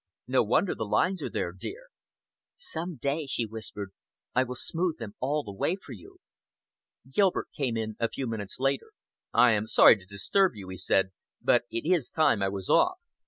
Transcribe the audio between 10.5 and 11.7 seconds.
you," he said, "but